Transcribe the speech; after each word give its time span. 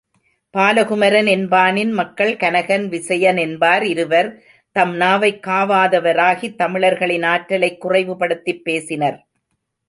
பாலகுமரன் 0.57 1.27
என்பானின் 1.27 1.91
மக்கள் 1.91 2.35
கனகன், 2.35 2.87
விசயன் 2.87 3.37
என்பார் 3.37 3.85
இருவர் 3.85 4.43
தம் 4.75 4.95
நாவைக் 4.95 5.39
காவாதவராகித் 5.47 6.55
தமிழர்களின் 6.55 7.23
ஆற்றலைக் 7.23 7.85
குறைவுபடுத்திப் 7.85 8.63
பேசினர். 8.63 9.27